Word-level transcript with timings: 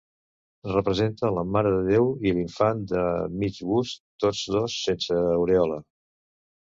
Representa 0.69 1.29
la 1.35 1.43
Mare 1.57 1.73
de 1.75 1.83
Déu 1.89 2.09
i 2.29 2.33
l’infant, 2.37 2.81
de 2.93 3.03
mig 3.43 3.61
bust, 3.73 4.03
tots 4.25 4.43
dos 4.57 4.79
sense 4.89 5.21
aurèola. 5.39 5.79